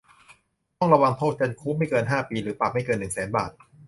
[0.79, 3.51] ต้องระวางโทษจำคุกไม่เกินห้าปี หรือปรับไม่เกินหนึ่งแสนบาท